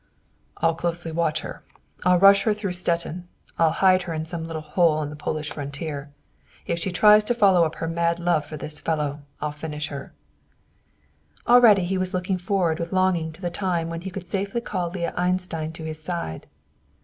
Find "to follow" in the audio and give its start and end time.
7.25-7.65